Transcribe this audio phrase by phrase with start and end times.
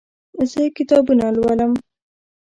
[0.51, 1.71] زه کتابونه لولم